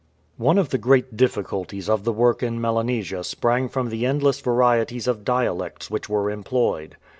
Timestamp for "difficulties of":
1.15-2.05